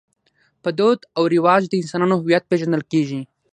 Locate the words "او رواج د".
1.17-1.73